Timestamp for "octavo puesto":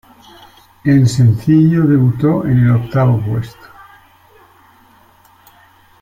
2.71-3.67